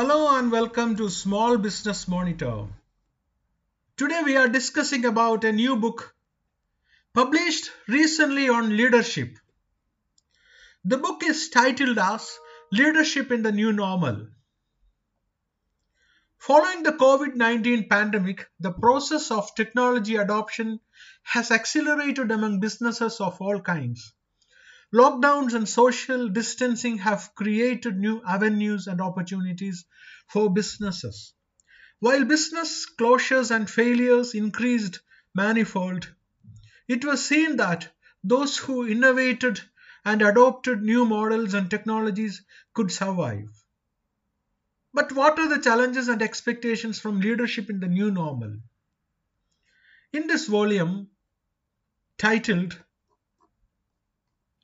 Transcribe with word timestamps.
Hello 0.00 0.34
and 0.34 0.50
welcome 0.50 0.96
to 0.96 1.10
Small 1.10 1.58
Business 1.58 2.08
Monitor. 2.08 2.68
Today 3.98 4.22
we 4.24 4.34
are 4.34 4.48
discussing 4.48 5.04
about 5.04 5.44
a 5.44 5.52
new 5.52 5.76
book 5.76 6.14
published 7.12 7.70
recently 7.86 8.48
on 8.48 8.74
leadership. 8.78 9.36
The 10.86 10.96
book 10.96 11.22
is 11.22 11.50
titled 11.50 11.98
as 11.98 12.38
Leadership 12.72 13.30
in 13.30 13.42
the 13.42 13.52
New 13.52 13.74
Normal. 13.74 14.28
Following 16.38 16.82
the 16.82 16.92
COVID 16.92 17.34
19 17.34 17.86
pandemic, 17.90 18.48
the 18.58 18.72
process 18.72 19.30
of 19.30 19.54
technology 19.54 20.16
adoption 20.16 20.80
has 21.24 21.50
accelerated 21.50 22.30
among 22.30 22.60
businesses 22.60 23.20
of 23.20 23.38
all 23.38 23.60
kinds. 23.60 24.14
Lockdowns 24.92 25.54
and 25.54 25.68
social 25.68 26.28
distancing 26.28 26.98
have 26.98 27.34
created 27.36 27.96
new 27.96 28.22
avenues 28.26 28.88
and 28.88 29.00
opportunities 29.00 29.84
for 30.26 30.52
businesses. 30.52 31.32
While 32.00 32.24
business 32.24 32.86
closures 32.98 33.54
and 33.54 33.70
failures 33.70 34.34
increased 34.34 35.00
manifold, 35.34 36.12
it 36.88 37.04
was 37.04 37.24
seen 37.24 37.56
that 37.58 37.88
those 38.24 38.56
who 38.56 38.86
innovated 38.86 39.60
and 40.04 40.22
adopted 40.22 40.82
new 40.82 41.04
models 41.04 41.54
and 41.54 41.70
technologies 41.70 42.42
could 42.74 42.90
survive. 42.90 43.48
But 44.92 45.12
what 45.12 45.38
are 45.38 45.48
the 45.48 45.62
challenges 45.62 46.08
and 46.08 46.20
expectations 46.20 46.98
from 46.98 47.20
leadership 47.20 47.70
in 47.70 47.78
the 47.78 47.86
new 47.86 48.10
normal? 48.10 48.56
In 50.12 50.26
this 50.26 50.46
volume, 50.46 51.10
titled 52.18 52.76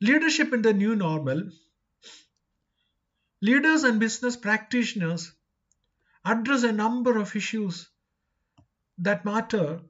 Leadership 0.00 0.52
in 0.52 0.61
the 0.61 0.75
New 0.75 0.94
Normal, 0.94 1.50
leaders 3.41 3.83
and 3.83 3.98
business 3.98 4.36
practitioners 4.36 5.33
address 6.22 6.64
a 6.64 6.72
number 6.72 7.16
of 7.16 7.34
issues 7.34 7.89
that 8.98 9.24
matter 9.24 9.80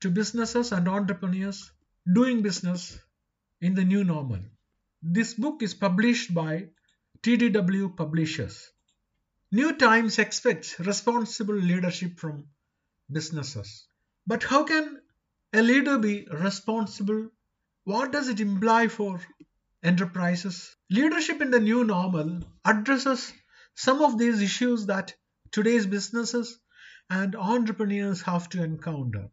to 0.00 0.10
businesses 0.10 0.72
and 0.72 0.88
entrepreneurs 0.88 1.70
doing 2.10 2.40
business 2.40 2.98
in 3.60 3.74
the 3.74 3.84
new 3.84 4.02
normal. 4.04 4.40
This 5.02 5.34
book 5.34 5.62
is 5.62 5.74
published 5.74 6.32
by 6.32 6.68
TDW 7.22 7.96
Publishers. 7.96 8.70
New 9.52 9.76
Times 9.76 10.18
expects 10.18 10.78
responsible 10.80 11.54
leadership 11.54 12.18
from 12.18 12.46
businesses. 13.10 13.86
But 14.26 14.42
how 14.42 14.64
can 14.64 15.00
a 15.52 15.62
leader 15.62 15.98
be 15.98 16.26
responsible 16.30 17.30
what 17.88 18.12
does 18.12 18.28
it 18.28 18.38
imply 18.38 18.86
for 18.86 19.18
enterprises? 19.82 20.76
Leadership 20.90 21.40
in 21.40 21.50
the 21.50 21.58
new 21.58 21.84
normal 21.84 22.40
addresses 22.62 23.32
some 23.74 24.02
of 24.02 24.18
these 24.18 24.42
issues 24.42 24.84
that 24.84 25.14
today's 25.52 25.86
businesses 25.86 26.58
and 27.08 27.34
entrepreneurs 27.34 28.20
have 28.20 28.46
to 28.50 28.62
encounter. 28.62 29.30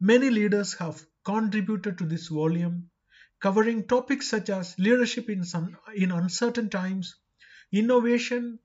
Many 0.00 0.30
leaders 0.30 0.74
have 0.74 1.06
contributed 1.24 1.98
to 1.98 2.04
this 2.04 2.26
volume, 2.26 2.90
covering 3.40 3.86
topics 3.86 4.28
such 4.28 4.50
as 4.50 4.76
leadership 4.76 5.30
in, 5.30 5.44
some, 5.44 5.76
in 5.94 6.10
uncertain 6.10 6.70
times, 6.70 7.14
innovation, 7.70 8.58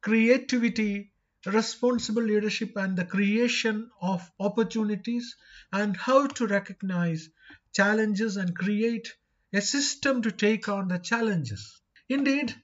creativity, 0.00 1.09
responsible 1.46 2.22
leadership, 2.22 2.76
and 2.76 2.96
the 2.96 3.04
creation 3.04 3.90
of 4.02 4.30
opportunities, 4.38 5.36
and 5.72 5.96
how 5.96 6.26
to 6.26 6.46
recognize 6.46 7.28
challenges 7.72 8.36
and 8.36 8.56
create 8.56 9.14
a 9.52 9.60
system 9.60 10.22
to 10.22 10.30
take 10.30 10.68
on 10.68 10.88
the 10.88 10.98
challenges. 10.98 11.80
Indeed, 12.08 12.54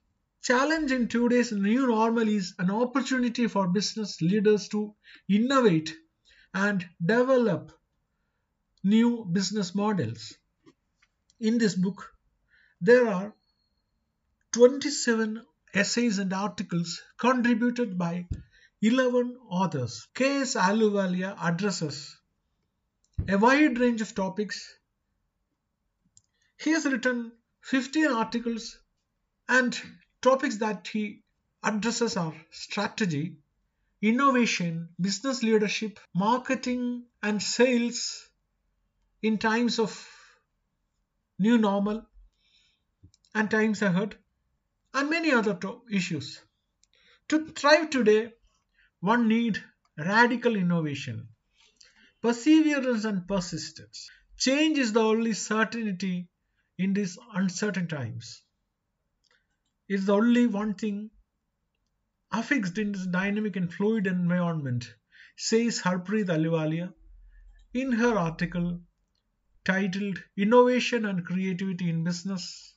challenge 0.43 0.93
in 0.93 1.09
today's 1.09 1.53
new 1.53 1.87
normal 1.87 2.29
is 2.29 2.55
an 2.59 2.71
opportunity 2.71 3.47
for 3.47 3.67
business 3.69 4.21
leaders 4.21 4.69
to 4.69 4.95
innovate 5.29 5.95
and 6.55 6.87
develop 7.05 7.73
new 8.85 9.25
business 9.25 9.75
models. 9.75 10.35
In 11.41 11.59
this 11.59 11.75
book, 11.75 12.13
there 12.81 13.09
are 13.09 13.35
27 14.53 15.43
essays 15.75 16.19
and 16.19 16.33
articles 16.33 17.03
contributed 17.19 17.99
by 17.99 18.27
11 18.87 19.37
authors. 19.49 20.07
K.S. 20.15 20.55
Ahluwalia 20.55 21.37
addresses 21.41 22.17
a 23.29 23.37
wide 23.37 23.79
range 23.79 24.01
of 24.01 24.15
topics 24.15 24.77
he 26.59 26.71
has 26.71 26.87
written 26.87 27.33
15 27.63 28.07
articles 28.07 28.79
and 29.49 29.79
topics 30.23 30.57
that 30.59 30.89
he 30.89 31.23
addresses 31.63 32.17
are 32.17 32.35
strategy, 32.51 33.37
innovation, 34.01 34.89
business 35.01 35.43
leadership, 35.43 36.01
marketing 36.15 37.05
and 37.23 37.43
sales 37.43 38.29
in 39.23 39.39
times 39.39 39.79
of 39.79 40.09
new 41.39 41.59
normal 41.59 42.07
and 43.35 43.51
times 43.51 43.83
ahead 43.83 44.17
and 44.95 45.11
many 45.11 45.33
other 45.33 45.59
issues. 45.91 46.41
To 47.29 47.47
thrive 47.49 47.91
today, 47.91 48.33
one 49.07 49.29
need 49.29 49.63
radical 49.97 50.57
innovation, 50.57 51.29
perseverance 52.23 53.05
and 53.05 53.27
persistence. 53.29 54.11
Change 54.37 54.79
is 54.79 54.93
the 54.93 55.01
only 55.01 55.33
certainty 55.33 56.29
in 56.77 56.93
these 56.93 57.17
uncertain 57.35 57.87
times. 57.87 58.43
It's 59.89 60.07
the 60.07 60.15
only 60.15 60.49
one 60.49 60.75
thing 60.75 61.11
affixed 62.33 62.79
in 62.79 62.91
this 62.93 63.07
dynamic 63.07 63.55
and 63.55 63.73
fluid 63.73 64.09
environment, 64.09 64.93
says 65.37 65.81
Harpreet 65.81 66.27
Ahluwalia 66.27 66.93
in 67.73 67.93
her 67.93 68.19
article 68.19 68.81
titled 69.65 70.21
Innovation 70.37 71.05
and 71.05 71.25
Creativity 71.25 71.89
in 71.91 72.03
Business 72.03 72.75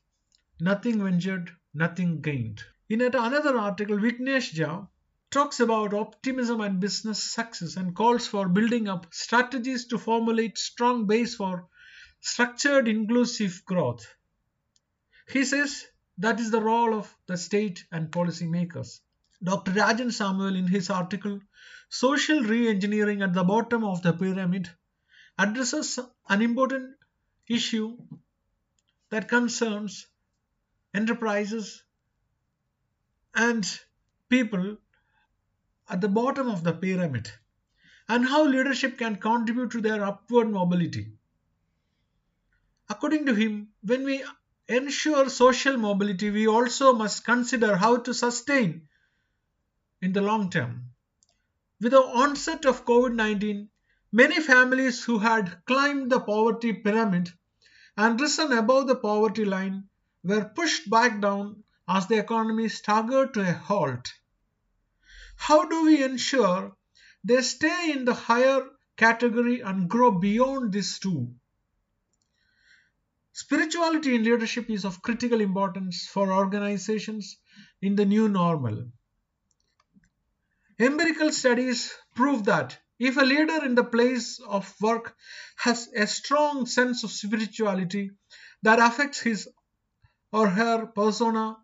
Nothing 0.60 1.04
Ventured, 1.04 1.52
Nothing 1.74 2.22
Gained. 2.22 2.64
In 2.88 3.02
another 3.02 3.58
article, 3.58 3.98
Vignesh 3.98 4.54
Jha 4.54 4.88
talks 5.32 5.60
about 5.60 5.94
optimism 5.94 6.62
and 6.62 6.80
business 6.80 7.22
success 7.22 7.76
and 7.76 7.96
calls 7.96 8.28
for 8.28 8.48
building 8.48 8.88
up 8.88 9.08
strategies 9.12 9.86
to 9.88 9.98
formulate 9.98 10.58
strong 10.58 11.06
base 11.06 11.36
for 11.36 11.68
structured 12.22 12.88
inclusive 12.88 13.64
growth. 13.66 14.06
He 15.30 15.46
says 15.46 15.86
that 16.18 16.40
is 16.40 16.52
the 16.52 16.62
role 16.62 16.94
of 16.94 17.14
the 17.28 17.38
state 17.38 17.86
and 17.92 18.12
policy 18.12 18.48
makers. 18.48 19.02
Dr. 19.42 19.72
Rajan 19.72 20.12
Samuel, 20.12 20.56
in 20.56 20.68
his 20.68 20.90
article 20.90 21.40
Social 21.90 22.42
Re-Engineering 22.42 23.22
at 23.22 23.34
the 23.34 23.44
Bottom 23.44 23.84
of 23.84 24.02
the 24.02 24.14
Pyramid, 24.14 24.70
addresses 25.38 26.00
an 26.28 26.42
important 26.42 26.96
issue 27.48 27.98
that 29.10 29.30
concerns 29.30 30.08
enterprises 30.94 31.84
and 33.34 33.80
people 34.28 34.78
at 35.90 36.02
the 36.02 36.08
bottom 36.08 36.48
of 36.48 36.64
the 36.64 36.74
pyramid 36.74 37.32
and 38.08 38.28
how 38.28 38.44
leadership 38.46 38.98
can 38.98 39.16
contribute 39.16 39.72
to 39.72 39.82
their 39.82 40.04
upward 40.04 40.50
mobility. 40.50 41.14
According 42.90 43.26
to 43.28 43.36
him, 43.36 43.70
when 43.82 44.04
we 44.04 44.24
ensure 44.68 45.30
social 45.30 45.78
mobility, 45.78 46.30
we 46.30 46.48
also 46.48 46.94
must 46.94 47.26
consider 47.26 47.76
how 47.76 47.98
to 47.98 48.14
sustain 48.14 48.88
in 50.02 50.14
the 50.14 50.22
long 50.22 50.50
term. 50.50 50.86
With 51.82 51.92
the 51.92 52.02
onset 52.02 52.66
of 52.66 52.86
COVID 52.86 53.16
19, 53.16 53.70
many 54.12 54.42
families 54.42 55.04
who 55.04 55.20
had 55.20 55.66
climbed 55.66 56.12
the 56.12 56.20
poverty 56.20 56.74
pyramid 56.74 57.32
and 57.96 58.20
risen 58.20 58.54
above 58.54 58.88
the 58.88 58.96
poverty 58.96 59.46
line 59.46 59.88
were 60.24 60.46
pushed 60.46 60.90
back 60.90 61.22
down 61.22 61.64
as 61.88 62.08
the 62.08 62.18
economy 62.18 62.70
staggered 62.70 63.34
to 63.34 63.42
a 63.42 63.54
halt. 63.54 64.14
How 65.40 65.66
do 65.68 65.86
we 65.86 66.04
ensure 66.04 66.76
they 67.24 67.42
stay 67.42 67.92
in 67.92 68.06
the 68.06 68.14
higher 68.14 68.70
category 68.98 69.62
and 69.62 69.90
grow 69.90 70.12
beyond 70.12 70.74
this 70.74 71.00
too? 71.00 71.34
Spirituality 73.32 74.16
in 74.16 74.24
leadership 74.24 74.70
is 74.70 74.84
of 74.84 75.02
critical 75.02 75.40
importance 75.40 76.06
for 76.06 76.34
organizations 76.34 77.38
in 77.82 77.96
the 77.96 78.06
new 78.06 78.28
normal. 78.28 78.92
Empirical 80.78 81.32
studies 81.32 81.94
prove 82.16 82.44
that 82.46 82.78
if 83.00 83.16
a 83.16 83.22
leader 83.22 83.66
in 83.66 83.76
the 83.76 83.84
place 83.84 84.40
of 84.40 84.70
work 84.82 85.16
has 85.56 85.88
a 85.96 86.06
strong 86.06 86.66
sense 86.66 87.04
of 87.06 87.12
spirituality 87.12 88.12
that 88.62 88.80
affects 88.80 89.22
his 89.22 89.48
or 90.34 90.50
her 90.50 90.86
persona, 90.86 91.56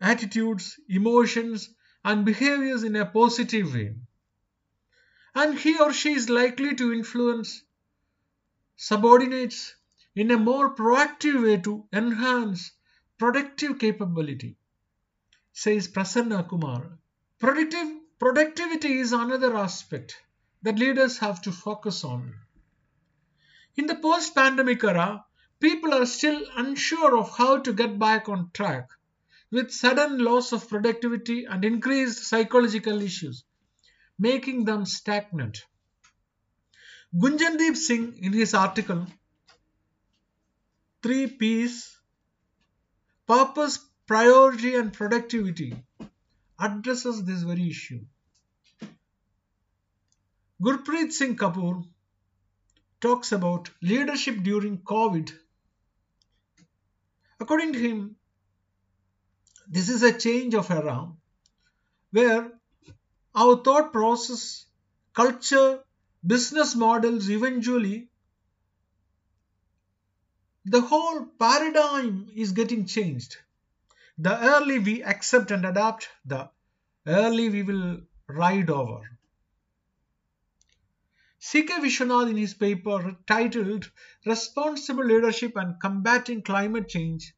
attitudes, 0.00 0.78
emotions, 0.88 1.70
and 2.04 2.24
behaviors 2.24 2.82
in 2.82 2.96
a 2.96 3.06
positive 3.06 3.74
way, 3.74 3.94
and 5.34 5.58
he 5.58 5.78
or 5.78 5.92
she 5.92 6.12
is 6.12 6.28
likely 6.28 6.74
to 6.74 6.92
influence 6.92 7.62
subordinates 8.76 9.74
in 10.14 10.30
a 10.30 10.38
more 10.38 10.74
proactive 10.74 11.42
way 11.42 11.56
to 11.58 11.86
enhance 11.92 12.72
productive 13.18 13.78
capability, 13.78 14.56
says 15.52 15.88
Prasanna 15.88 16.48
Kumar, 16.48 16.98
Productive, 17.38 17.88
productivity 18.20 18.98
is 18.98 19.12
another 19.12 19.56
aspect 19.56 20.16
that 20.62 20.78
leaders 20.78 21.18
have 21.18 21.42
to 21.42 21.50
focus 21.50 22.04
on. 22.04 22.34
In 23.74 23.86
the 23.86 23.96
post 23.96 24.32
pandemic 24.34 24.84
era, 24.84 25.24
people 25.58 25.92
are 25.92 26.06
still 26.06 26.40
unsure 26.56 27.18
of 27.18 27.36
how 27.36 27.58
to 27.58 27.72
get 27.72 27.98
back 27.98 28.28
on 28.28 28.50
track 28.52 28.90
with 29.52 29.70
sudden 29.70 30.18
loss 30.18 30.52
of 30.52 30.68
productivity 30.68 31.44
and 31.44 31.64
increased 31.64 32.24
psychological 32.24 33.02
issues, 33.02 33.44
making 34.18 34.64
them 34.64 34.86
stagnant. 34.86 35.66
Gunjandeep 37.14 37.76
Singh, 37.76 38.16
in 38.22 38.32
his 38.32 38.54
article, 38.54 39.06
Three 41.02 41.26
P's 41.26 41.94
Purpose, 43.26 43.78
Priority, 44.06 44.74
and 44.76 44.92
Productivity, 44.92 45.74
addresses 46.58 47.22
this 47.24 47.42
very 47.42 47.68
issue. 47.68 48.00
Gurpreet 50.62 51.12
Singh 51.12 51.36
Kapoor 51.36 51.84
talks 53.00 53.32
about 53.32 53.68
leadership 53.82 54.42
during 54.42 54.78
COVID. 54.78 55.30
According 57.40 57.72
to 57.74 57.78
him, 57.80 58.16
this 59.72 59.88
is 59.88 60.02
a 60.02 60.16
change 60.16 60.54
of 60.54 60.70
era 60.70 61.10
where 62.10 62.52
our 63.34 63.56
thought 63.56 63.90
process, 63.92 64.66
culture, 65.14 65.80
business 66.24 66.74
models 66.74 67.30
eventually 67.30 68.08
the 70.66 70.82
whole 70.82 71.24
paradigm 71.38 72.28
is 72.36 72.52
getting 72.52 72.84
changed. 72.84 73.38
The 74.18 74.38
early 74.38 74.78
we 74.78 75.02
accept 75.02 75.50
and 75.50 75.64
adapt, 75.64 76.08
the 76.24 76.50
early 77.06 77.48
we 77.48 77.62
will 77.62 78.02
ride 78.28 78.70
over. 78.70 79.00
C.K. 81.40 81.80
Vishwanath 81.80 82.30
in 82.30 82.36
his 82.36 82.54
paper 82.54 83.16
titled 83.26 83.90
Responsible 84.26 85.04
Leadership 85.04 85.56
and 85.56 85.80
Combating 85.80 86.42
Climate 86.42 86.88
Change 86.88 87.34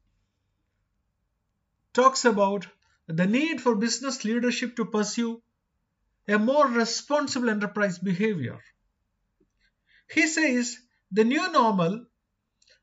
talks 1.95 2.25
about 2.25 2.67
the 3.07 3.25
need 3.25 3.61
for 3.61 3.75
business 3.75 4.25
leadership 4.25 4.75
to 4.75 4.85
pursue 4.85 5.41
a 6.27 6.37
more 6.37 6.67
responsible 6.67 7.49
enterprise 7.49 7.97
behavior. 7.99 8.59
He 10.11 10.27
says 10.27 10.77
the 11.11 11.23
new 11.23 11.51
normal 11.51 12.05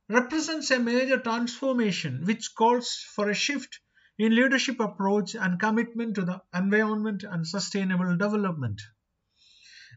represents 0.08 0.70
a 0.70 0.78
major 0.78 1.18
transformation 1.18 2.24
which 2.24 2.54
calls 2.54 2.94
for 3.14 3.28
a 3.28 3.34
shift 3.34 3.80
in 4.18 4.34
leadership 4.34 4.80
approach 4.80 5.34
and 5.34 5.60
commitment 5.60 6.14
to 6.14 6.24
the 6.24 6.40
environment 6.54 7.22
and 7.24 7.46
sustainable 7.46 8.16
development. 8.16 8.80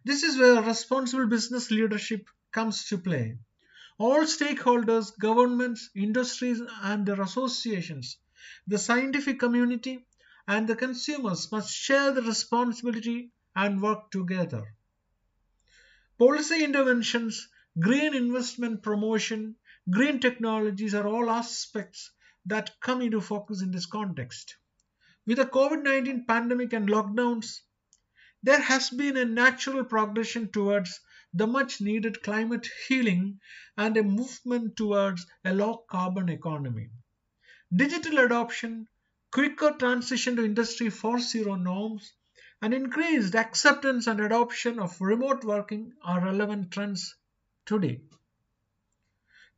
This 0.04 0.24
is 0.24 0.38
where 0.38 0.62
responsible 0.62 1.28
business 1.28 1.72
leadership 1.72 2.28
comes 2.52 2.86
to 2.90 2.98
play. 2.98 3.38
All 3.98 4.24
stakeholders, 4.26 5.18
governments, 5.18 5.90
industries, 5.96 6.62
and 6.84 7.06
their 7.06 7.22
associations, 7.22 8.18
the 8.68 8.78
scientific 8.78 9.40
community, 9.40 10.06
and 10.48 10.68
the 10.68 10.76
consumers 10.76 11.52
must 11.52 11.74
share 11.74 12.12
the 12.12 12.22
responsibility 12.22 13.32
and 13.56 13.82
work 13.82 14.12
together. 14.12 14.76
Policy 16.18 16.64
interventions, 16.64 17.48
green 17.80 18.14
investment 18.14 18.84
promotion, 18.84 19.56
green 19.90 20.20
technologies 20.20 20.94
are 20.94 21.08
all 21.08 21.30
aspects 21.30 22.12
that 22.46 22.80
come 22.80 23.02
into 23.02 23.20
focus 23.20 23.62
in 23.62 23.72
this 23.72 23.86
context. 23.86 24.56
With 25.26 25.38
the 25.38 25.46
COVID 25.46 25.84
19 25.84 26.26
pandemic 26.26 26.74
and 26.74 26.88
lockdowns, 26.88 27.62
there 28.44 28.62
has 28.62 28.92
been 28.92 29.18
a 29.18 29.26
natural 29.26 29.84
progression 29.84 30.52
towards 30.52 31.00
the 31.34 31.48
much 31.48 31.82
needed 31.82 32.22
climate 32.22 32.70
healing 32.88 33.40
and 33.76 33.98
a 33.98 34.04
movement 34.04 34.78
towards 34.78 35.26
a 35.44 35.54
low 35.54 35.84
carbon 35.90 36.30
economy. 36.30 36.92
Digital 37.76 38.20
adoption, 38.20 38.88
quicker 39.32 39.72
transition 39.72 40.38
to 40.38 40.46
Industry 40.46 40.88
4.0 40.88 41.62
norms, 41.62 42.14
and 42.62 42.74
increased 42.74 43.36
acceptance 43.36 44.08
and 44.08 44.22
adoption 44.22 44.80
of 44.80 45.02
remote 45.02 45.44
working 45.44 45.92
are 46.02 46.24
relevant 46.24 46.72
trends 46.72 47.16
today. 47.66 48.00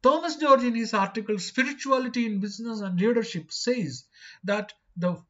Thomas 0.02 0.38
George, 0.38 0.64
in 0.64 0.74
his 0.74 0.96
article 0.96 1.38
Spirituality 1.38 2.26
in 2.26 2.40
Business 2.40 2.80
and 2.80 3.00
Leadership, 3.00 3.52
says 3.52 4.06
that, 4.46 4.74
the, 4.96 5.22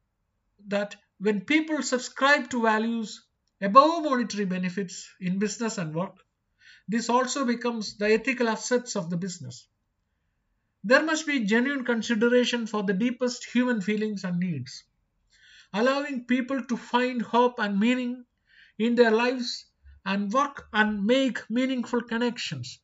that 0.68 0.96
when 1.18 1.42
people 1.42 1.82
subscribe 1.82 2.48
to 2.50 2.62
values 2.62 3.22
above 3.60 4.04
monetary 4.04 4.46
benefits 4.46 5.10
in 5.20 5.38
business 5.38 5.76
and 5.76 5.94
work, 5.94 6.16
this 6.86 7.10
also 7.10 7.44
becomes 7.44 7.98
the 7.98 8.12
ethical 8.12 8.48
assets 8.48 8.96
of 8.96 9.10
the 9.10 9.16
business. 9.18 9.66
There 10.84 11.02
must 11.02 11.26
be 11.26 11.44
genuine 11.44 11.84
consideration 11.84 12.66
for 12.66 12.82
the 12.82 12.94
deepest 12.94 13.44
human 13.44 13.80
feelings 13.80 14.24
and 14.24 14.38
needs 14.38 14.84
allowing 15.72 16.24
people 16.24 16.64
to 16.64 16.76
find 16.76 17.22
hope 17.22 17.58
and 17.58 17.78
meaning 17.78 18.24
in 18.78 18.94
their 18.94 19.10
lives 19.10 19.66
and 20.04 20.32
work 20.32 20.66
and 20.72 21.04
make 21.04 21.50
meaningful 21.50 22.02
connections. 22.02 22.78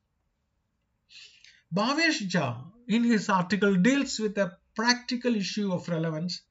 Bhavesh 1.75 2.29
Jha, 2.29 2.73
in 2.89 3.05
his 3.05 3.29
article, 3.29 3.75
deals 3.77 4.19
with 4.19 4.37
a 4.39 4.57
practical 4.77 5.35
issue 5.35 5.73
of 5.73 5.89
relevance. 5.89 6.43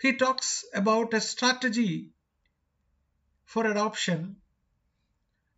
He 0.00 0.16
talks 0.16 0.64
about 0.74 1.14
a 1.14 1.20
strategy 1.20 2.10
for 3.44 3.66
adoption 3.66 4.36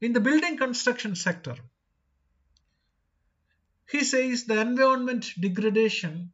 in 0.00 0.12
the 0.12 0.20
building 0.20 0.56
construction 0.56 1.16
sector. 1.16 1.56
He 3.88 4.02
says 4.02 4.44
the 4.44 4.60
environment 4.60 5.32
degradation 5.40 6.32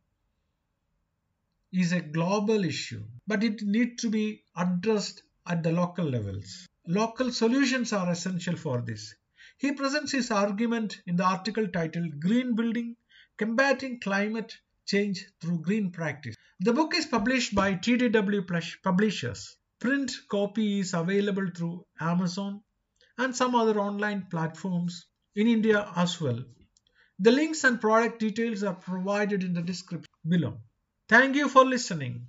is 1.71 1.93
a 1.93 2.01
global 2.01 2.65
issue, 2.65 3.05
but 3.27 3.45
it 3.45 3.61
needs 3.63 4.01
to 4.03 4.11
be 4.11 4.43
addressed 4.57 5.23
at 5.47 5.63
the 5.63 5.73
local 5.73 6.07
levels. 6.07 6.67
Local 6.87 7.31
solutions 7.31 7.93
are 7.93 8.11
essential 8.11 8.57
for 8.57 8.81
this. 8.81 9.15
He 9.59 9.73
presents 9.73 10.13
his 10.13 10.31
argument 10.31 11.03
in 11.07 11.17
the 11.17 11.25
article 11.25 11.69
titled 11.69 12.21
Green 12.21 12.55
Building 12.55 12.97
Combating 13.37 14.01
Climate 14.01 14.57
Change 14.87 15.27
Through 15.41 15.61
Green 15.61 15.91
Practice. 15.91 16.37
The 16.61 16.73
book 16.73 16.95
is 16.95 17.07
published 17.07 17.55
by 17.55 17.75
TDW 17.75 18.83
Publishers. 18.83 19.57
Print 19.79 20.11
copy 20.31 20.81
is 20.81 20.95
available 20.95 21.49
through 21.55 21.85
Amazon 22.01 22.63
and 23.19 23.37
some 23.37 23.55
other 23.55 23.79
online 23.79 24.27
platforms 24.31 25.07
in 25.35 25.47
India 25.47 25.93
as 25.97 26.21
well. 26.21 26.43
The 27.19 27.31
links 27.31 27.65
and 27.65 27.81
product 27.81 28.19
details 28.19 28.63
are 28.63 28.75
provided 28.75 29.45
in 29.45 29.55
the 29.55 29.63
description 29.63 30.13
below. 30.27 30.59
Thank 31.09 31.37
you 31.37 31.49
for 31.49 31.65
listening. 31.65 32.27